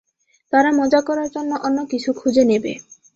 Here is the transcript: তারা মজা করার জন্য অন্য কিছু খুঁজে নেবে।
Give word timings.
তারা 0.53 0.69
মজা 0.79 0.99
করার 1.07 1.29
জন্য 1.35 1.51
অন্য 1.65 1.79
কিছু 1.91 2.09
খুঁজে 2.19 2.43
নেবে। 2.51 2.73